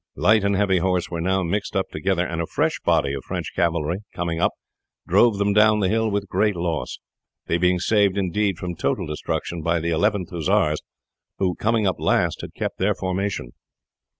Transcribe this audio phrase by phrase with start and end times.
[0.15, 3.53] Light and heavy horse were now mixed up together, and a fresh body of French
[3.55, 4.53] cavalry coming up,
[5.07, 6.97] drove them down the hill with great loss
[7.45, 10.81] they being saved, indeed, from total destruction by the Eleventh Hussars,
[11.37, 13.51] who, coming up last, had kept their formation.